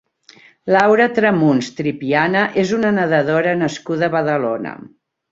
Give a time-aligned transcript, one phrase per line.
[0.75, 4.73] Laura Tramuns Tripiana és una nedadora nascuda a Badalona.